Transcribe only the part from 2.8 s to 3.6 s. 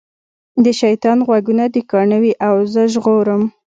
ژغورم.